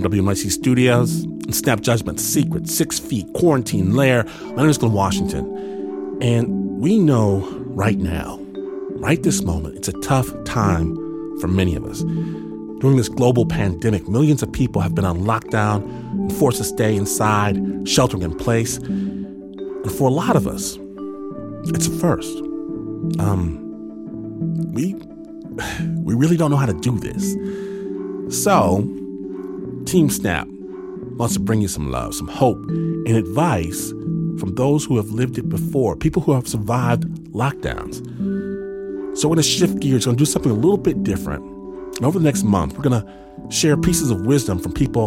WNYC 0.00 0.50
Studios 0.50 1.26
Snap 1.50 1.82
Judgment, 1.82 2.18
Secret, 2.18 2.66
Six 2.66 2.98
Feet, 2.98 3.26
Quarantine, 3.34 3.94
Lair, 3.94 4.24
my 4.24 4.62
name 4.62 4.70
is 4.70 4.78
Glynn 4.78 4.94
Washington. 4.94 6.18
And 6.22 6.80
we 6.80 6.98
know 6.98 7.46
right 7.66 7.98
now, 7.98 8.38
right 9.00 9.22
this 9.22 9.42
moment, 9.42 9.76
it's 9.76 9.88
a 9.88 9.92
tough 10.00 10.32
time 10.44 10.94
for 11.38 11.48
many 11.48 11.76
of 11.76 11.84
us. 11.84 12.00
During 12.80 12.96
this 12.96 13.10
global 13.10 13.44
pandemic, 13.44 14.08
millions 14.08 14.42
of 14.42 14.50
people 14.50 14.80
have 14.80 14.94
been 14.94 15.04
on 15.04 15.24
lockdown 15.24 15.82
and 16.12 16.32
forced 16.32 16.56
to 16.56 16.64
stay 16.64 16.96
inside, 16.96 17.86
sheltering 17.86 18.22
in 18.22 18.34
place. 18.34 18.78
And 18.78 19.92
for 19.92 20.08
a 20.08 20.12
lot 20.12 20.36
of 20.36 20.46
us, 20.46 20.78
it's 21.64 21.86
a 21.86 21.90
first. 21.90 22.47
Um, 23.18 24.72
we 24.72 24.94
we 26.04 26.14
really 26.14 26.36
don't 26.36 26.50
know 26.50 26.56
how 26.56 26.66
to 26.66 26.74
do 26.74 26.98
this. 26.98 27.34
So, 28.42 28.80
Team 29.86 30.10
Snap 30.10 30.46
wants 31.16 31.34
to 31.34 31.40
bring 31.40 31.60
you 31.60 31.68
some 31.68 31.90
love, 31.90 32.14
some 32.14 32.28
hope, 32.28 32.58
and 32.68 33.16
advice 33.16 33.90
from 34.38 34.54
those 34.54 34.84
who 34.84 34.96
have 34.96 35.10
lived 35.10 35.38
it 35.38 35.48
before, 35.48 35.96
people 35.96 36.22
who 36.22 36.32
have 36.32 36.46
survived 36.46 37.04
lockdowns. 37.32 37.96
So, 39.18 39.28
we're 39.28 39.34
going 39.34 39.42
to 39.42 39.48
shift 39.48 39.80
gears, 39.80 40.04
going 40.04 40.16
to 40.16 40.20
do 40.20 40.26
something 40.26 40.52
a 40.52 40.54
little 40.54 40.76
bit 40.76 41.02
different. 41.02 41.42
And 41.96 42.04
over 42.04 42.18
the 42.18 42.24
next 42.24 42.44
month, 42.44 42.76
we're 42.76 42.84
going 42.84 43.02
to 43.02 43.50
share 43.50 43.76
pieces 43.76 44.10
of 44.10 44.26
wisdom 44.26 44.58
from 44.58 44.72
people 44.72 45.06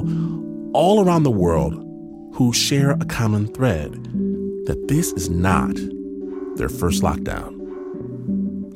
all 0.74 1.06
around 1.06 1.24
the 1.24 1.32
world 1.32 1.74
who 2.34 2.52
share 2.54 2.92
a 2.92 3.06
common 3.06 3.48
thread 3.54 3.92
that 4.66 4.88
this 4.88 5.12
is 5.14 5.30
not 5.30 5.76
their 6.56 6.70
first 6.70 7.04
lockdown. 7.04 7.61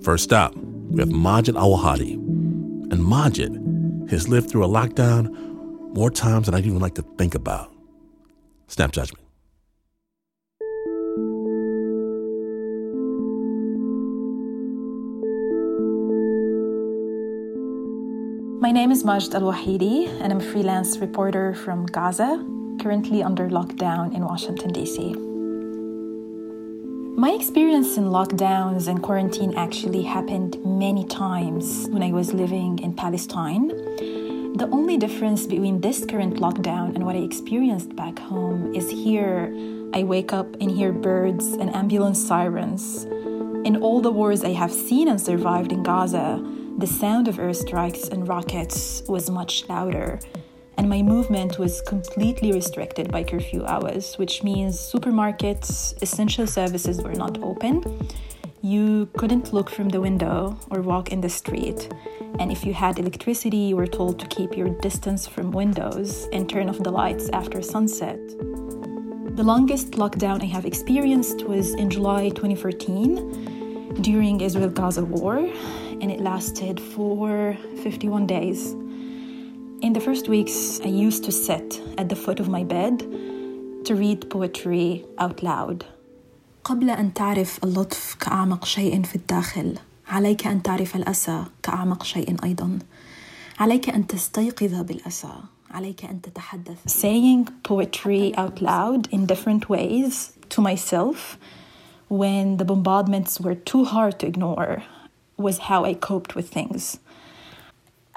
First 0.05 0.31
up, 0.31 0.55
we 0.55 0.99
have 0.99 1.09
Majid 1.09 1.55
Al-Waheidi. 1.55 2.13
And 2.91 3.03
Majid 3.03 4.07
has 4.11 4.29
lived 4.29 4.51
through 4.51 4.63
a 4.63 4.67
lockdown 4.67 5.31
more 5.95 6.11
times 6.11 6.45
than 6.45 6.53
I'd 6.53 6.63
even 6.67 6.79
like 6.79 6.93
to 6.93 7.01
think 7.17 7.33
about. 7.33 7.73
Snap 8.67 8.91
judgment. 8.91 9.25
My 18.61 18.71
name 18.71 18.91
is 18.91 19.03
Majd 19.03 19.33
Al-Waheidi, 19.33 20.05
and 20.21 20.31
I'm 20.31 20.39
a 20.39 20.51
freelance 20.51 20.99
reporter 20.99 21.55
from 21.55 21.87
Gaza, 21.87 22.45
currently 22.79 23.23
under 23.23 23.49
lockdown 23.49 24.13
in 24.13 24.23
Washington, 24.23 24.71
D.C. 24.71 25.24
My 27.25 27.31
experience 27.31 27.97
in 27.97 28.11
lockdowns 28.11 28.87
and 28.87 29.01
quarantine 29.01 29.55
actually 29.55 30.03
happened 30.03 30.63
many 30.63 31.03
times 31.05 31.87
when 31.89 32.03
I 32.03 32.11
was 32.11 32.35
living 32.35 32.77
in 32.77 32.93
Palestine. 32.93 33.69
The 34.57 34.69
only 34.71 34.95
difference 34.95 35.47
between 35.47 35.81
this 35.81 36.05
current 36.05 36.35
lockdown 36.35 36.93
and 36.93 37.03
what 37.03 37.15
I 37.15 37.25
experienced 37.25 37.95
back 37.95 38.19
home 38.19 38.75
is 38.75 38.91
here 38.91 39.51
I 39.91 40.03
wake 40.03 40.33
up 40.33 40.53
and 40.61 40.69
hear 40.69 40.91
birds 40.91 41.53
and 41.53 41.75
ambulance 41.75 42.23
sirens. 42.23 43.05
In 43.65 43.79
all 43.81 44.01
the 44.01 44.11
wars 44.11 44.43
I 44.43 44.53
have 44.53 44.71
seen 44.71 45.07
and 45.07 45.19
survived 45.19 45.71
in 45.71 45.81
Gaza, 45.81 46.39
the 46.77 46.85
sound 46.85 47.27
of 47.27 47.37
airstrikes 47.37 48.07
and 48.11 48.27
rockets 48.27 49.01
was 49.07 49.31
much 49.31 49.67
louder, 49.67 50.19
and 50.77 50.89
my 50.89 51.01
movement 51.01 51.57
was 51.57 51.81
completely 51.81 52.51
restricted 52.51 53.11
by 53.11 53.23
curfew 53.23 53.65
hours, 53.65 54.15
which 54.17 54.43
means 54.43 54.77
supermarkets, 54.77 56.01
essential 56.01 56.47
services 56.47 57.01
were 57.01 57.13
not 57.13 57.41
open. 57.41 57.83
You 58.61 59.07
couldn't 59.17 59.53
look 59.53 59.69
from 59.69 59.89
the 59.89 60.01
window 60.01 60.57
or 60.71 60.81
walk 60.81 61.11
in 61.11 61.21
the 61.21 61.29
street. 61.29 61.93
And 62.39 62.51
if 62.51 62.65
you 62.65 62.73
had 62.73 62.99
electricity, 62.99 63.57
you 63.57 63.75
were 63.75 63.87
told 63.87 64.19
to 64.19 64.27
keep 64.27 64.57
your 64.57 64.69
distance 64.81 65.25
from 65.27 65.51
windows 65.51 66.27
and 66.33 66.49
turn 66.49 66.69
off 66.69 66.79
the 66.79 66.91
lights 66.91 67.29
after 67.31 67.61
sunset. 67.61 68.19
The 69.35 69.43
longest 69.43 69.91
lockdown 69.91 70.41
I 70.41 70.45
have 70.45 70.65
experienced 70.65 71.43
was 71.43 71.73
in 71.75 71.89
July 71.89 72.29
2014 72.29 74.01
during 74.01 74.41
Israel 74.41 74.69
Gaza 74.69 75.05
war, 75.05 75.37
and 75.37 76.11
it 76.11 76.19
lasted 76.19 76.79
for 76.79 77.57
51 77.83 78.27
days. 78.27 78.75
In 79.84 79.92
the 79.92 80.00
first 80.00 80.28
weeks, 80.28 80.80
I 80.84 80.88
used 80.88 81.24
to 81.24 81.32
sit 81.32 81.80
at 81.96 82.08
the 82.08 82.16
foot 82.16 82.40
of 82.40 82.48
my 82.48 82.64
bed 82.64 82.98
to 83.86 83.94
read 83.94 84.28
poetry 84.30 85.04
out 85.18 85.42
loud. 85.42 85.84
قبل 86.64 86.90
أن 86.90 87.14
تعرف 87.14 87.64
اللطف 87.64 88.16
كأعمق 88.20 88.64
شيء 88.64 89.02
في 89.02 89.16
الداخل 89.16 89.78
عليك 90.08 90.46
أن 90.46 90.62
تعرف 90.62 90.96
الأسى 90.96 91.44
كأعمق 91.62 92.02
شيء 92.02 92.36
أيضا 92.44 92.78
عليك 93.58 93.90
أن 93.90 94.06
تستيقظ 94.06 94.74
بالأسى 94.82 95.32
عليك 95.70 96.04
أن 96.04 96.20
تتحدث 96.22 96.76
Saying 96.86 97.48
poetry 97.62 98.34
out 98.36 98.60
loud 98.60 99.08
in 99.12 99.26
different 99.26 99.68
ways 99.68 100.32
to 100.50 100.60
myself 100.60 101.38
when 102.08 102.56
the 102.56 102.64
bombardments 102.64 103.40
were 103.40 103.54
too 103.54 103.84
hard 103.84 104.18
to 104.18 104.26
ignore 104.26 104.82
was 105.36 105.58
how 105.58 105.84
I 105.84 105.94
coped 105.94 106.34
with 106.34 106.50
things. 106.50 106.98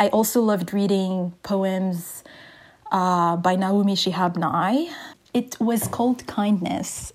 I 0.00 0.08
also 0.10 0.40
loved 0.40 0.72
reading 0.72 1.34
poems 1.42 2.22
uh, 2.92 3.36
by 3.36 3.56
Naomi 3.56 3.96
Shihab 3.96 4.36
Nye. 4.36 4.88
It 5.34 5.58
was 5.58 5.88
called 5.88 6.24
Kindness. 6.28 7.12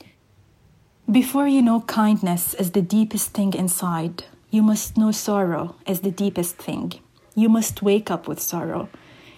Before 1.10 1.48
you 1.48 1.62
know 1.62 1.80
kindness 1.82 2.54
as 2.56 2.72
the 2.72 2.82
deepest 2.82 3.32
thing 3.32 3.54
inside, 3.54 4.26
you 4.50 4.62
must 4.62 4.98
know 4.98 5.12
sorrow 5.12 5.76
as 5.88 6.02
the 6.02 6.12
deepest 6.12 6.58
thing. 6.58 6.94
You 7.36 7.48
must 7.48 7.82
wake 7.82 8.12
up 8.12 8.28
with 8.28 8.42
sorrow. 8.42 8.90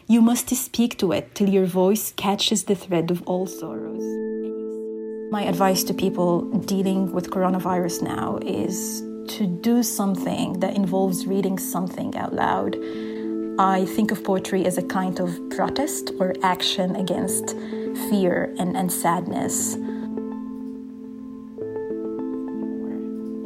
You 0.07 0.21
must 0.21 0.49
speak 0.49 0.97
to 0.97 1.11
it 1.11 1.35
till 1.35 1.49
your 1.49 1.67
voice 1.67 2.13
catches 2.15 2.63
the 2.63 2.75
thread 2.75 3.11
of 3.11 3.21
all 3.27 3.45
sorrows. 3.45 4.03
My 5.31 5.43
advice 5.43 5.83
to 5.83 5.93
people 5.93 6.49
dealing 6.61 7.11
with 7.11 7.29
coronavirus 7.29 8.01
now 8.01 8.39
is 8.41 9.01
to 9.37 9.45
do 9.45 9.83
something 9.83 10.59
that 10.61 10.75
involves 10.75 11.27
reading 11.27 11.59
something 11.59 12.15
out 12.15 12.33
loud. 12.33 12.75
I 13.57 13.85
think 13.85 14.11
of 14.11 14.21
poetry 14.21 14.65
as 14.65 14.77
a 14.77 14.83
kind 14.83 15.17
of 15.21 15.49
protest 15.49 16.11
or 16.19 16.33
action 16.43 16.97
against 16.97 17.51
fear 18.09 18.53
and, 18.59 18.75
and 18.75 18.91
sadness. 18.91 19.75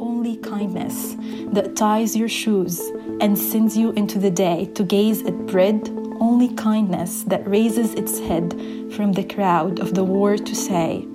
Only 0.00 0.36
kindness 0.38 1.14
that 1.52 1.76
ties 1.76 2.16
your 2.16 2.28
shoes 2.28 2.80
and 3.20 3.38
sends 3.38 3.76
you 3.76 3.92
into 3.92 4.18
the 4.18 4.32
day 4.32 4.64
to 4.74 4.82
gaze 4.82 5.22
at 5.22 5.46
bread, 5.46 5.88
only 6.18 6.54
kindness 6.54 7.22
that 7.24 7.48
raises 7.48 7.94
its 7.94 8.18
head 8.18 8.50
from 8.92 9.12
the 9.12 9.22
crowd 9.22 9.78
of 9.78 9.94
the 9.94 10.02
war 10.02 10.36
to 10.36 10.54
say, 10.56 11.06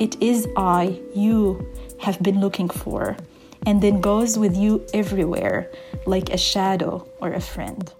It 0.00 0.20
is 0.20 0.48
I 0.56 1.00
you 1.14 1.70
have 2.00 2.20
been 2.20 2.40
looking 2.40 2.68
for, 2.68 3.16
and 3.64 3.80
then 3.80 4.00
goes 4.00 4.36
with 4.36 4.56
you 4.56 4.84
everywhere 4.92 5.70
like 6.04 6.30
a 6.30 6.36
shadow 6.36 7.06
or 7.20 7.32
a 7.32 7.40
friend. 7.40 7.92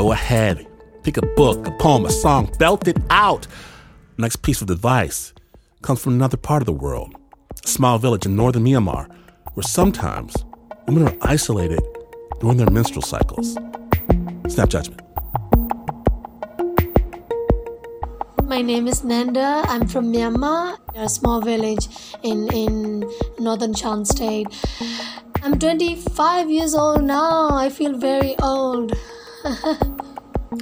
Go 0.00 0.12
ahead, 0.12 0.66
pick 1.02 1.18
a 1.18 1.26
book, 1.36 1.66
a 1.66 1.72
poem, 1.72 2.06
a 2.06 2.10
song, 2.10 2.50
belt 2.58 2.88
it 2.88 2.96
out. 3.10 3.46
Next 4.16 4.36
piece 4.36 4.62
of 4.62 4.70
advice 4.70 5.34
comes 5.82 6.00
from 6.02 6.14
another 6.14 6.38
part 6.38 6.62
of 6.62 6.66
the 6.66 6.72
world, 6.72 7.14
a 7.62 7.68
small 7.68 7.98
village 7.98 8.24
in 8.24 8.34
northern 8.34 8.64
Myanmar, 8.64 9.14
where 9.52 9.62
sometimes 9.62 10.34
women 10.86 11.06
are 11.06 11.16
isolated 11.20 11.82
during 12.40 12.56
their 12.56 12.70
menstrual 12.70 13.02
cycles. 13.02 13.58
Snap 14.48 14.70
judgment. 14.70 15.02
My 18.44 18.62
name 18.62 18.88
is 18.88 19.02
Nandar. 19.02 19.66
I'm 19.68 19.86
from 19.86 20.10
Myanmar, 20.10 20.78
a 20.94 21.10
small 21.10 21.42
village 21.42 21.88
in, 22.22 22.50
in 22.54 23.04
northern 23.38 23.74
Shan 23.74 24.06
state. 24.06 24.46
I'm 25.42 25.58
25 25.58 26.50
years 26.50 26.74
old 26.74 27.04
now. 27.04 27.50
I 27.50 27.68
feel 27.68 27.98
very 27.98 28.34
old. 28.38 28.96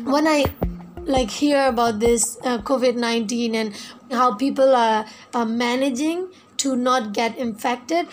when 0.09 0.27
I 0.27 0.45
like 1.05 1.31
hear 1.31 1.67
about 1.67 2.01
this 2.01 2.39
uh, 2.43 2.59
COVID-19 2.59 3.55
and 3.55 3.75
how 4.11 4.35
people 4.35 4.75
are, 4.75 5.05
are 5.35 5.45
managing 5.47 6.29
to 6.59 6.75
not 6.77 7.13
get 7.13 7.37
infected, 7.37 8.07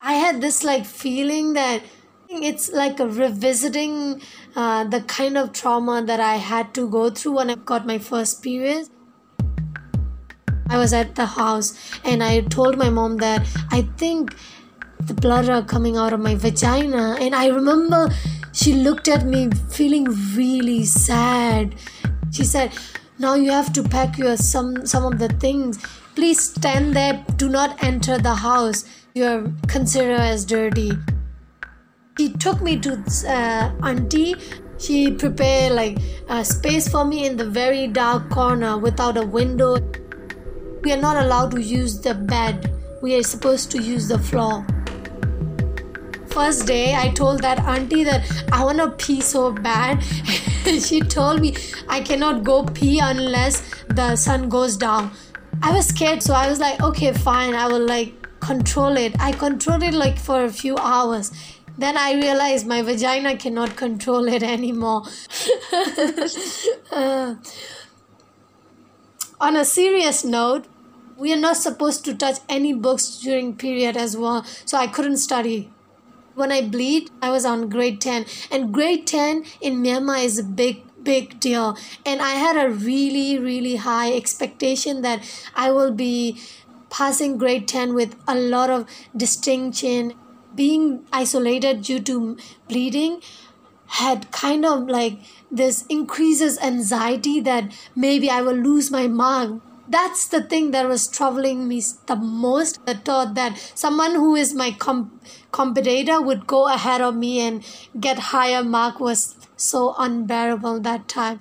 I 0.00 0.14
had 0.14 0.40
this 0.40 0.64
like 0.64 0.84
feeling 0.84 1.52
that 1.52 1.82
it's 2.28 2.72
like 2.72 2.98
revisiting 2.98 4.20
uh, 4.56 4.84
the 4.84 5.02
kind 5.02 5.38
of 5.38 5.52
trauma 5.52 6.02
that 6.04 6.18
I 6.18 6.36
had 6.36 6.74
to 6.74 6.88
go 6.88 7.10
through 7.10 7.36
when 7.36 7.50
I 7.50 7.54
got 7.54 7.86
my 7.86 7.98
first 7.98 8.42
period. 8.42 8.88
I 10.68 10.78
was 10.78 10.92
at 10.92 11.14
the 11.14 11.26
house 11.26 11.78
and 12.02 12.24
I 12.24 12.40
told 12.40 12.76
my 12.76 12.90
mom 12.90 13.18
that 13.18 13.46
I 13.70 13.82
think 13.98 14.34
the 14.98 15.14
blood 15.14 15.48
are 15.48 15.62
coming 15.62 15.96
out 15.96 16.12
of 16.12 16.20
my 16.20 16.34
vagina. 16.34 17.16
And 17.20 17.34
I 17.34 17.48
remember 17.48 18.08
she 18.62 18.74
looked 18.74 19.08
at 19.08 19.26
me 19.26 19.50
feeling 19.70 20.04
really 20.36 20.84
sad. 20.84 21.74
She 22.30 22.44
said, 22.44 22.72
now 23.18 23.34
you 23.34 23.50
have 23.50 23.72
to 23.72 23.82
pack 23.82 24.18
your 24.18 24.36
some 24.36 24.86
some 24.86 25.04
of 25.04 25.18
the 25.18 25.28
things. 25.44 25.78
Please 26.14 26.40
stand 26.50 26.94
there. 26.94 27.24
Do 27.36 27.48
not 27.48 27.82
enter 27.82 28.18
the 28.18 28.36
house. 28.36 28.84
You're 29.14 29.52
considered 29.66 30.20
as 30.20 30.44
dirty. 30.44 30.92
He 32.16 32.32
took 32.34 32.62
me 32.62 32.78
to 32.80 32.92
uh, 33.26 33.72
auntie. 33.82 34.36
She 34.78 35.10
prepared 35.10 35.72
like 35.72 35.98
a 36.28 36.44
space 36.44 36.86
for 36.88 37.04
me 37.04 37.26
in 37.26 37.36
the 37.36 37.48
very 37.48 37.88
dark 37.88 38.30
corner 38.30 38.78
without 38.78 39.16
a 39.16 39.26
window. 39.26 39.76
We 40.82 40.92
are 40.92 41.02
not 41.08 41.16
allowed 41.16 41.50
to 41.52 41.60
use 41.60 42.00
the 42.00 42.14
bed. 42.14 42.72
We 43.02 43.16
are 43.16 43.22
supposed 43.24 43.72
to 43.72 43.82
use 43.82 44.06
the 44.06 44.18
floor 44.18 44.64
first 46.34 46.66
day 46.66 46.94
i 46.94 47.08
told 47.20 47.42
that 47.42 47.58
auntie 47.60 48.04
that 48.04 48.24
i 48.52 48.64
want 48.64 48.78
to 48.78 48.90
pee 49.04 49.20
so 49.20 49.52
bad 49.52 50.02
she 50.86 51.00
told 51.00 51.40
me 51.40 51.54
i 51.88 52.00
cannot 52.00 52.42
go 52.42 52.64
pee 52.64 52.98
unless 52.98 53.62
the 53.88 54.16
sun 54.16 54.48
goes 54.48 54.76
down 54.76 55.10
i 55.62 55.72
was 55.72 55.86
scared 55.86 56.22
so 56.22 56.34
i 56.34 56.48
was 56.48 56.58
like 56.58 56.80
okay 56.82 57.12
fine 57.12 57.54
i 57.54 57.66
will 57.66 57.86
like 57.86 58.14
control 58.40 58.96
it 58.96 59.14
i 59.20 59.30
controlled 59.32 59.82
it 59.82 59.94
like 59.94 60.18
for 60.18 60.44
a 60.44 60.50
few 60.50 60.76
hours 60.78 61.30
then 61.78 61.96
I 61.96 62.14
realized 62.14 62.66
my 62.66 62.82
vagina 62.82 63.36
cannot 63.36 63.76
control 63.76 64.28
it 64.28 64.42
anymore. 64.42 65.02
uh, 66.92 67.34
on 69.40 69.56
a 69.56 69.64
serious 69.64 70.24
note, 70.24 70.66
we 71.16 71.32
are 71.32 71.40
not 71.40 71.56
supposed 71.56 72.04
to 72.04 72.14
touch 72.14 72.38
any 72.48 72.72
books 72.72 73.18
during 73.18 73.56
period 73.56 73.96
as 73.96 74.16
well, 74.16 74.44
so 74.64 74.76
I 74.76 74.86
couldn't 74.86 75.18
study. 75.18 75.70
When 76.34 76.52
I 76.52 76.62
bleed, 76.62 77.10
I 77.20 77.30
was 77.30 77.44
on 77.44 77.68
grade 77.68 78.00
10, 78.00 78.26
and 78.50 78.72
grade 78.72 79.06
10 79.06 79.44
in 79.60 79.82
Myanmar 79.82 80.24
is 80.24 80.38
a 80.38 80.44
big 80.44 80.82
big 81.02 81.40
deal. 81.40 81.76
And 82.06 82.22
i 82.22 82.34
had 82.40 82.56
a 82.56 82.70
really 82.70 83.36
really 83.36 83.74
high 83.76 84.12
expectation 84.12 85.02
that 85.02 85.24
i 85.56 85.70
will 85.72 85.90
be 85.90 86.40
passing 86.90 87.38
grade 87.38 87.66
10 87.66 87.94
with 87.94 88.14
a 88.28 88.34
lot 88.34 88.70
of 88.70 88.86
distinction. 89.16 90.14
Being 90.54 91.06
isolated 91.10 91.82
due 91.82 92.00
to 92.00 92.36
bleeding 92.68 93.22
had 94.00 94.30
kind 94.30 94.66
of 94.66 94.88
like 94.88 95.18
this 95.50 95.84
increases 95.86 96.58
anxiety 96.58 97.40
that 97.40 97.72
maybe 97.96 98.28
I 98.30 98.42
will 98.42 98.56
lose 98.56 98.90
my 98.90 99.06
mark. 99.06 99.60
That's 99.92 100.26
the 100.28 100.42
thing 100.42 100.70
that 100.72 100.88
was 100.88 101.06
troubling 101.06 101.68
me 101.68 101.82
the 102.06 102.16
most. 102.16 102.84
The 102.86 102.94
thought 102.94 103.34
that 103.34 103.58
someone 103.74 104.14
who 104.14 104.34
is 104.34 104.54
my 104.54 104.70
comp- 104.72 105.22
competitor 105.52 106.20
would 106.20 106.46
go 106.46 106.66
ahead 106.72 107.00
of 107.00 107.14
me 107.14 107.40
and 107.40 107.64
get 108.00 108.18
higher 108.32 108.64
mark 108.64 109.00
was 109.00 109.36
so 109.56 109.94
unbearable 109.98 110.80
that 110.80 111.08
time. 111.08 111.40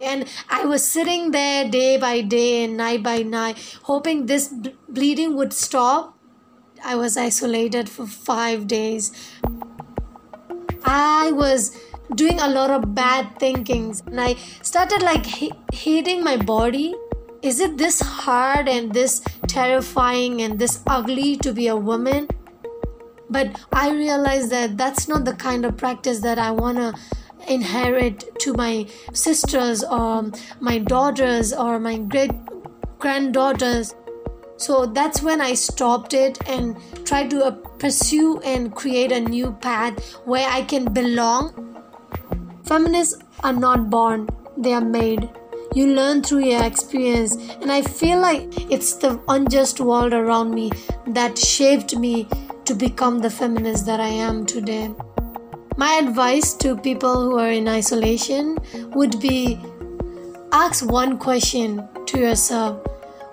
And 0.00 0.28
I 0.48 0.64
was 0.64 0.86
sitting 0.86 1.30
there 1.32 1.68
day 1.68 1.96
by 1.96 2.20
day 2.20 2.64
and 2.64 2.76
night 2.76 3.02
by 3.02 3.22
night, 3.22 3.58
hoping 3.82 4.26
this 4.26 4.48
b- 4.48 4.74
bleeding 4.88 5.36
would 5.36 5.52
stop 5.52 6.18
I 6.84 6.94
was 6.94 7.16
isolated 7.16 7.88
for 7.88 8.06
five 8.06 8.66
days. 8.66 9.12
I 10.84 11.32
was 11.32 11.76
doing 12.14 12.40
a 12.40 12.48
lot 12.48 12.70
of 12.70 12.94
bad 12.94 13.38
thinkings 13.38 14.02
and 14.06 14.20
I 14.20 14.34
started 14.62 15.02
like 15.02 15.26
hating 15.72 16.22
my 16.22 16.36
body. 16.36 16.94
Is 17.40 17.60
it 17.60 17.78
this 17.78 18.00
hard 18.00 18.68
and 18.68 18.92
this 18.92 19.20
terrifying 19.46 20.42
and 20.42 20.58
this 20.58 20.82
ugly 20.88 21.36
to 21.36 21.52
be 21.52 21.68
a 21.68 21.76
woman? 21.76 22.28
But 23.30 23.64
I 23.72 23.90
realized 23.90 24.50
that 24.50 24.76
that's 24.76 25.06
not 25.06 25.24
the 25.24 25.34
kind 25.34 25.64
of 25.64 25.76
practice 25.76 26.20
that 26.20 26.38
I 26.38 26.50
want 26.50 26.78
to 26.78 26.94
inherit 27.46 28.38
to 28.40 28.54
my 28.54 28.86
sisters 29.12 29.84
or 29.84 30.32
my 30.58 30.78
daughters 30.78 31.52
or 31.52 31.78
my 31.78 31.98
great 31.98 32.32
granddaughters. 32.98 33.94
So 34.56 34.86
that's 34.86 35.22
when 35.22 35.40
I 35.40 35.54
stopped 35.54 36.14
it 36.14 36.38
and 36.48 36.76
tried 37.06 37.30
to 37.30 37.44
uh, 37.44 37.50
pursue 37.52 38.40
and 38.40 38.74
create 38.74 39.12
a 39.12 39.20
new 39.20 39.52
path 39.52 40.14
where 40.24 40.48
I 40.48 40.62
can 40.62 40.92
belong. 40.92 41.54
Feminists 42.64 43.22
are 43.44 43.52
not 43.52 43.88
born, 43.90 44.28
they 44.56 44.72
are 44.72 44.80
made. 44.80 45.30
You 45.74 45.86
learn 45.86 46.22
through 46.22 46.44
your 46.44 46.64
experience, 46.64 47.36
and 47.60 47.70
I 47.70 47.82
feel 47.82 48.20
like 48.20 48.70
it's 48.70 48.94
the 48.94 49.20
unjust 49.28 49.80
world 49.80 50.12
around 50.12 50.54
me 50.54 50.70
that 51.08 51.38
shaped 51.38 51.96
me 51.96 52.26
to 52.64 52.74
become 52.74 53.18
the 53.18 53.30
feminist 53.30 53.86
that 53.86 54.00
I 54.00 54.08
am 54.08 54.46
today. 54.46 54.90
My 55.76 55.92
advice 55.92 56.54
to 56.54 56.76
people 56.76 57.14
who 57.22 57.38
are 57.38 57.50
in 57.50 57.68
isolation 57.68 58.58
would 58.94 59.20
be 59.20 59.60
ask 60.52 60.84
one 60.84 61.18
question 61.18 61.86
to 62.06 62.18
yourself. 62.18 62.84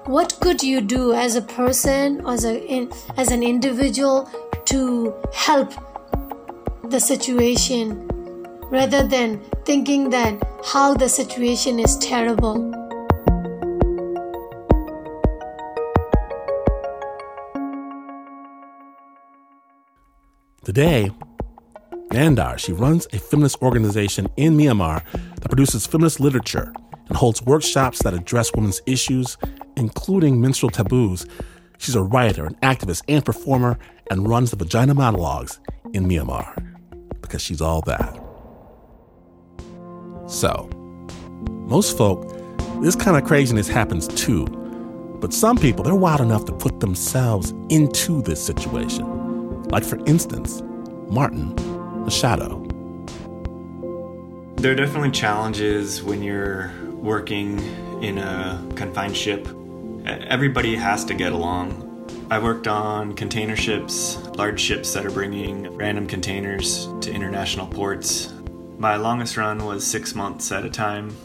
What 0.05 0.37
could 0.41 0.61
you 0.61 0.81
do 0.81 1.13
as 1.13 1.35
a 1.35 1.41
person 1.41 2.21
as 2.27 2.45
a 2.45 2.63
in, 2.65 2.91
as 3.17 3.31
an 3.31 3.41
individual 3.41 4.29
to 4.65 5.15
help 5.33 5.73
the 6.89 6.99
situation 6.99 8.07
rather 8.71 9.03
than 9.07 9.39
thinking 9.65 10.09
that 10.09 10.41
how 10.65 10.93
the 10.93 11.09
situation 11.09 11.79
is 11.79 11.97
terrible 11.97 12.71
Today, 20.63 21.11
Nandar, 22.09 22.57
she 22.57 22.73
runs 22.73 23.07
a 23.13 23.19
feminist 23.19 23.61
organization 23.61 24.27
in 24.35 24.57
Myanmar 24.57 25.03
that 25.13 25.47
produces 25.47 25.85
feminist 25.85 26.19
literature 26.19 26.73
and 27.07 27.15
holds 27.15 27.41
workshops 27.43 28.01
that 28.01 28.15
address 28.15 28.51
women's 28.55 28.81
issues 28.87 29.37
including 29.77 30.41
menstrual 30.41 30.71
taboos. 30.71 31.27
She's 31.77 31.95
a 31.95 32.01
writer, 32.01 32.45
an 32.45 32.55
activist, 32.63 33.03
and 33.07 33.23
performer, 33.23 33.77
and 34.09 34.27
runs 34.27 34.49
the 34.49 34.57
Vagina 34.57 34.95
Monologues 34.95 35.59
in 35.93 36.07
Myanmar 36.07 36.75
because 37.21 37.43
she's 37.43 37.61
all 37.61 37.81
that. 37.81 38.24
So, 40.27 40.69
most 41.67 41.97
folk, 41.97 42.29
this 42.81 42.95
kind 42.95 43.17
of 43.17 43.23
craziness 43.23 43.67
happens 43.67 44.07
too. 44.07 44.45
But 45.19 45.33
some 45.33 45.57
people, 45.57 45.83
they're 45.83 45.95
wild 45.95 46.21
enough 46.21 46.45
to 46.45 46.51
put 46.51 46.79
themselves 46.79 47.53
into 47.69 48.21
this 48.21 48.43
situation. 48.43 49.63
Like, 49.65 49.83
for 49.83 49.97
instance, 50.05 50.61
Martin 51.09 51.53
Machado. 52.03 52.61
There 54.57 54.71
are 54.71 54.75
definitely 54.75 55.11
challenges 55.11 56.03
when 56.03 56.21
you're 56.21 56.71
working 56.91 57.59
in 58.01 58.17
a 58.17 58.65
confined 58.75 59.15
ship 59.15 59.47
everybody 60.05 60.75
has 60.75 61.03
to 61.05 61.13
get 61.13 61.33
along. 61.33 61.81
I 62.29 62.39
worked 62.39 62.67
on 62.67 63.13
container 63.13 63.55
ships, 63.55 64.17
large 64.35 64.59
ships 64.59 64.93
that 64.93 65.05
are 65.05 65.11
bringing 65.11 65.75
random 65.75 66.07
containers 66.07 66.87
to 67.01 67.11
international 67.11 67.67
ports. 67.67 68.33
My 68.77 68.97
longest 68.97 69.37
run 69.37 69.65
was 69.65 69.87
six 69.87 70.13
months 70.13 70.51
at 70.51 70.65
a 70.65 70.69
time. 70.69 71.15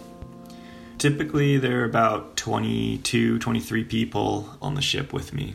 Typically, 0.99 1.59
there 1.59 1.81
are 1.81 1.85
about 1.85 2.37
22, 2.37 3.39
23 3.41 3.85
people 3.85 4.57
on 4.63 4.75
the 4.75 4.83
ship 4.83 5.13
with 5.13 5.33
me. 5.33 5.55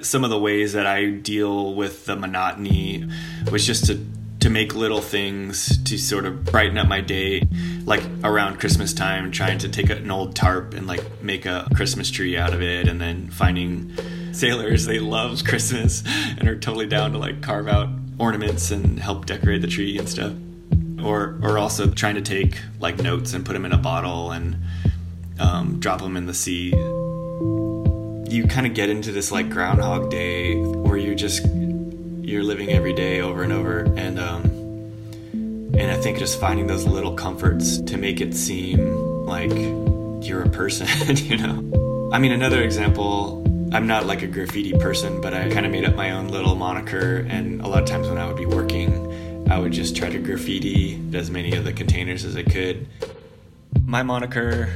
Some 0.00 0.24
of 0.24 0.30
the 0.30 0.38
ways 0.38 0.72
that 0.72 0.86
I 0.86 1.10
deal 1.10 1.74
with 1.74 2.06
the 2.06 2.16
monotony 2.16 3.08
was 3.52 3.64
just 3.64 3.86
to 3.86 4.04
to 4.40 4.50
make 4.50 4.74
little 4.74 5.00
things 5.00 5.82
to 5.84 5.98
sort 5.98 6.24
of 6.24 6.44
brighten 6.44 6.78
up 6.78 6.86
my 6.86 7.00
day 7.00 7.42
like 7.84 8.02
around 8.22 8.60
christmas 8.60 8.92
time 8.92 9.32
trying 9.32 9.58
to 9.58 9.68
take 9.68 9.90
an 9.90 10.08
old 10.08 10.36
tarp 10.36 10.74
and 10.74 10.86
like 10.86 11.02
make 11.20 11.46
a 11.46 11.66
christmas 11.74 12.10
tree 12.12 12.36
out 12.36 12.54
of 12.54 12.62
it 12.62 12.86
and 12.86 13.00
then 13.00 13.28
finding 13.28 13.90
sailors 14.32 14.84
they 14.84 15.00
love 15.00 15.42
christmas 15.42 16.04
and 16.38 16.46
are 16.46 16.56
totally 16.56 16.86
down 16.86 17.10
to 17.10 17.18
like 17.18 17.40
carve 17.42 17.66
out 17.66 17.88
ornaments 18.20 18.70
and 18.70 19.00
help 19.00 19.26
decorate 19.26 19.62
the 19.62 19.66
tree 19.66 19.98
and 19.98 20.08
stuff 20.08 20.32
or 21.02 21.38
or 21.42 21.58
also 21.58 21.90
trying 21.90 22.14
to 22.14 22.22
take 22.22 22.58
like 22.80 22.98
notes 22.98 23.32
and 23.34 23.44
put 23.44 23.52
them 23.52 23.64
in 23.64 23.72
a 23.72 23.78
bottle 23.78 24.30
and 24.30 24.56
um, 25.38 25.78
drop 25.80 26.00
them 26.00 26.16
in 26.16 26.26
the 26.26 26.34
sea 26.34 26.70
you 28.28 28.46
kind 28.46 28.66
of 28.66 28.74
get 28.74 28.88
into 28.88 29.12
this 29.12 29.30
like 29.30 29.48
groundhog 29.50 30.10
day 30.10 30.56
where 30.56 30.96
you're 30.96 31.14
just 31.14 31.46
you're 32.20 32.42
living 32.42 32.70
every 32.70 32.92
day 32.92 33.20
over 33.20 33.42
and 33.42 33.52
over 33.52 33.80
and 33.96 34.18
um, 34.18 34.44
and 35.78 35.90
I 35.90 35.96
think 35.96 36.18
just 36.18 36.40
finding 36.40 36.66
those 36.66 36.86
little 36.86 37.14
comforts 37.14 37.78
to 37.82 37.98
make 37.98 38.20
it 38.20 38.34
seem 38.34 38.78
like 39.26 39.52
you're 40.26 40.42
a 40.42 40.48
person, 40.48 40.88
you 41.16 41.36
know. 41.36 42.10
I 42.12 42.18
mean, 42.18 42.32
another 42.32 42.62
example. 42.62 43.42
I'm 43.72 43.86
not 43.86 44.06
like 44.06 44.22
a 44.22 44.26
graffiti 44.26 44.72
person, 44.78 45.20
but 45.20 45.34
I 45.34 45.50
kind 45.50 45.66
of 45.66 45.72
made 45.72 45.84
up 45.84 45.94
my 45.94 46.12
own 46.12 46.28
little 46.28 46.54
moniker, 46.54 47.26
and 47.28 47.60
a 47.60 47.68
lot 47.68 47.82
of 47.82 47.88
times 47.88 48.08
when 48.08 48.16
I 48.16 48.26
would 48.26 48.36
be 48.36 48.46
working, 48.46 48.90
I 49.48 49.58
would 49.58 49.72
just 49.72 49.96
try 49.96 50.10
to 50.10 50.18
graffiti 50.18 51.00
as 51.14 51.30
many 51.30 51.54
of 51.56 51.64
the 51.64 51.72
containers 51.72 52.24
as 52.24 52.36
I 52.36 52.42
could. 52.42 52.88
My 53.84 54.02
moniker 54.02 54.68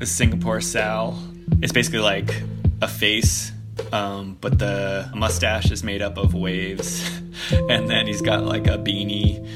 is 0.00 0.10
Singapore 0.10 0.60
Sal. 0.60 1.18
It's 1.60 1.72
basically 1.72 2.00
like 2.00 2.42
a 2.80 2.88
face 2.88 3.52
um, 3.92 4.36
but 4.40 4.58
the 4.58 5.10
mustache 5.14 5.70
is 5.70 5.82
made 5.82 6.02
up 6.02 6.18
of 6.18 6.34
waves, 6.34 7.08
and 7.68 7.88
then 7.88 8.06
he's 8.06 8.22
got 8.22 8.44
like 8.44 8.66
a 8.66 8.78
beanie, 8.78 9.46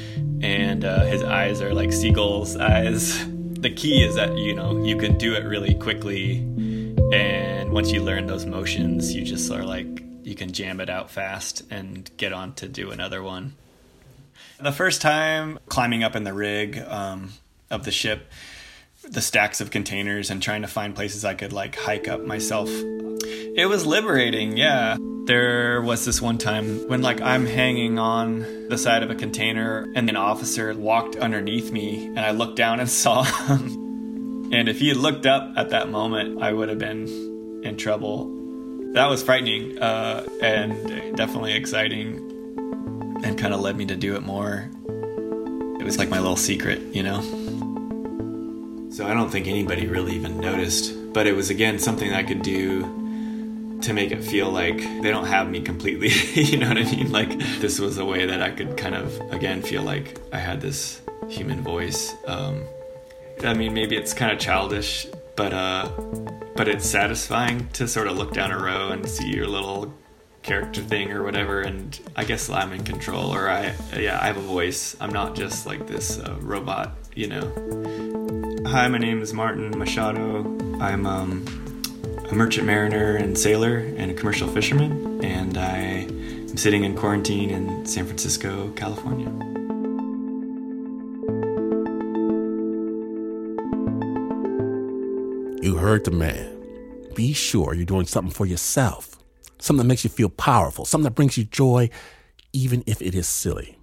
and 0.43 0.85
uh, 0.85 1.05
his 1.05 1.23
eyes 1.23 1.61
are 1.61 1.75
like 1.75 1.93
seagulls' 1.93 2.57
eyes. 2.57 3.25
the 3.59 3.71
key 3.71 4.03
is 4.03 4.15
that 4.15 4.37
you 4.37 4.55
know 4.55 4.85
you 4.85 4.97
can 4.97 5.17
do 5.19 5.35
it 5.35 5.45
really 5.45 5.75
quickly 5.75 6.39
and 7.13 7.73
once 7.73 7.91
you 7.91 8.03
learn 8.03 8.27
those 8.27 8.45
motions 8.45 9.15
you 9.15 9.25
just 9.25 9.51
are 9.51 9.65
like 9.65 10.05
you 10.23 10.35
can 10.35 10.53
jam 10.53 10.79
it 10.79 10.91
out 10.91 11.11
fast 11.11 11.63
and 11.71 12.11
get 12.19 12.33
on 12.33 12.53
to 12.53 12.69
do 12.69 12.91
another 12.91 13.23
one 13.23 13.55
the 14.59 14.73
first 14.73 15.03
time 15.03 15.59
climbing 15.69 16.03
up 16.03 16.17
in 16.17 16.25
the 16.25 16.33
rig 16.33 16.79
um, 16.79 17.33
of 17.71 17.85
the 17.85 17.91
ship 17.91 18.31
the 19.03 19.21
stacks 19.21 19.61
of 19.61 19.71
containers 19.71 20.31
and 20.31 20.43
trying 20.43 20.63
to 20.63 20.69
find 20.69 20.95
places 20.95 21.25
i 21.25 21.35
could 21.35 21.53
like 21.53 21.77
hike 21.77 22.09
up 22.09 22.25
myself 22.25 22.69
it 22.71 23.69
was 23.69 23.87
liberating 23.87 24.57
yeah 24.57 24.97
there 25.27 25.83
was 25.83 26.05
this 26.05 26.23
one 26.23 26.39
time 26.39 26.89
when 26.89 27.03
like 27.03 27.21
I'm 27.21 27.47
hanging 27.47 27.99
on 27.99 28.69
the 28.69 28.79
side 28.79 29.03
of 29.03 29.11
a 29.11 29.15
container 29.17 29.93
and 29.97 30.09
an 30.09 30.17
officer 30.17 30.73
walked 30.73 31.17
underneath 31.17 31.73
me 31.73 32.07
and 32.07 32.21
I 32.21 32.31
looked 32.31 32.57
down 32.57 32.79
and 32.79 32.89
saw 33.05 33.25
him. 33.25 34.53
and 34.53 34.69
if 34.69 34.79
he 34.79 34.89
had 34.89 34.97
looked 34.97 35.27
up 35.27 35.53
at 35.57 35.71
that 35.71 35.89
moment, 35.91 36.41
I 36.41 36.53
would 36.53 36.69
have 36.69 36.79
been 36.79 37.09
in 37.65 37.77
trouble. 37.77 38.33
That 38.93 39.07
was 39.07 39.23
frightening 39.23 39.79
uh, 39.81 40.25
and 40.41 41.17
definitely 41.17 41.55
exciting 41.55 42.36
and 43.23 43.39
kind 43.39 43.55
of 43.55 43.61
led 43.61 43.77
me 43.77 43.87
to 43.87 43.97
do 43.97 44.15
it 44.17 44.23
more. 44.23 44.69
It 45.81 45.85
was 45.85 45.99
like 45.99 46.09
my 46.09 46.19
little 46.19 46.37
secret, 46.37 46.81
you 46.95 47.03
know? 47.03 47.21
So 48.91 49.07
I 49.07 49.15
don't 49.15 49.31
think 49.31 49.47
anybody 49.47 49.87
really 49.87 50.15
even 50.15 50.41
noticed, 50.41 51.13
but 51.13 51.27
it 51.27 51.35
was 51.35 51.51
again 51.51 51.79
something 51.79 52.13
I 52.13 52.23
could 52.23 52.43
do 52.43 52.83
to 53.83 53.93
make 53.93 54.11
it 54.11 54.25
feel 54.25 54.51
like 54.51 54.79
they 54.79 55.11
don't 55.11 55.27
have 55.27 55.51
me 55.51 55.61
completely. 55.61 56.09
you 56.43 56.57
know 56.57 56.69
what 56.69 56.79
I 56.79 56.85
mean? 56.85 57.13
Like 57.13 57.39
this 57.61 57.79
was 57.79 57.99
a 57.99 58.05
way 58.05 58.27
that 58.27 58.43
I 58.43 58.51
could 58.51 58.77
kind 58.77 58.95
of 58.95 59.21
again 59.33 59.63
feel 59.63 59.83
like 59.83 60.19
I 60.33 60.39
had 60.39 60.61
this 60.61 61.01
human 61.29 61.63
voice. 61.63 62.15
Um, 62.27 62.65
I 63.45 63.55
mean, 63.55 63.75
maybe 63.75 63.97
it's 63.97 64.15
kind 64.15 64.33
of 64.33 64.39
childish, 64.39 65.07
but 65.37 65.53
uh, 65.53 65.89
but 66.57 66.69
it's 66.69 66.87
satisfying 66.87 67.69
to 67.75 67.87
sort 67.87 68.07
of 68.07 68.17
look 68.17 68.33
down 68.33 68.51
a 68.51 68.59
row 68.59 68.89
and 68.89 69.07
see 69.07 69.29
your 69.29 69.47
little 69.47 69.93
character 70.47 70.81
thing 70.81 71.11
or 71.11 71.23
whatever. 71.25 71.61
And 71.61 71.99
I 72.15 72.25
guess 72.25 72.49
I'm 72.49 72.73
in 72.73 72.85
control, 72.85 73.35
or 73.35 73.51
I 73.51 73.75
yeah, 73.99 74.19
I 74.23 74.27
have 74.27 74.37
a 74.37 74.41
voice. 74.41 74.97
I'm 75.01 75.13
not 75.13 75.35
just 75.35 75.67
like 75.67 75.87
this 75.87 76.19
uh, 76.19 76.37
robot, 76.41 76.97
you 77.15 77.27
know. 77.27 78.63
Hi, 78.67 78.89
my 78.89 78.99
name 78.99 79.21
is 79.21 79.35
Martin 79.35 79.77
Machado. 79.77 80.45
I'm 80.81 81.05
um, 81.07 81.45
a 82.31 82.35
merchant 82.35 82.67
mariner 82.67 83.17
and 83.17 83.37
sailor 83.37 83.79
and 83.79 84.11
a 84.11 84.15
commercial 84.15 84.49
fisherman, 84.49 85.25
and 85.25 85.59
I 85.59 85.79
am 85.79 86.57
sitting 86.57 86.85
in 86.85 86.97
quarantine 86.97 87.51
in 87.51 87.85
San 87.85 88.07
Francisco, 88.07 88.71
California. 88.77 89.29
You 95.63 95.77
heard 95.77 96.05
the 96.05 96.13
man. 96.13 96.53
Be 97.15 97.33
sure 97.33 97.75
you're 97.75 97.87
doing 97.87 98.07
something 98.07 98.33
for 98.33 98.47
yourself, 98.47 99.16
something 99.59 99.85
that 99.85 99.89
makes 99.89 100.05
you 100.05 100.11
feel 100.11 100.29
powerful, 100.29 100.85
something 100.85 101.05
that 101.05 101.15
brings 101.15 101.37
you 101.37 101.45
joy, 101.45 101.91
even 102.53 102.83
if 102.87 103.01
it 103.03 103.15
is 103.15 103.27
silly. 103.29 103.79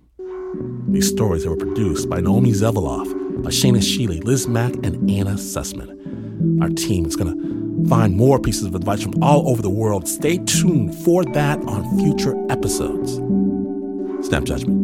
These 0.89 1.09
stories 1.09 1.45
were 1.47 1.55
produced 1.55 2.09
by 2.09 2.21
Naomi 2.21 2.51
Zeveloff, 2.51 3.11
by 3.43 3.49
Shaina 3.49 3.79
Shealy, 3.79 4.23
Liz 4.23 4.47
Mak, 4.47 4.73
and 4.83 5.09
Anna 5.09 5.31
Sussman. 5.31 6.61
Our 6.61 6.69
team 6.69 7.05
is 7.05 7.15
going 7.15 7.35
to 7.35 7.89
find 7.89 8.15
more 8.15 8.39
pieces 8.39 8.65
of 8.65 8.75
advice 8.75 9.01
from 9.01 9.21
all 9.23 9.49
over 9.49 9.61
the 9.61 9.69
world. 9.69 10.07
Stay 10.07 10.37
tuned 10.37 10.95
for 11.03 11.25
that 11.25 11.59
on 11.65 11.97
future 11.99 12.35
episodes. 12.51 13.15
Snap 14.27 14.43
Judgment. 14.43 14.82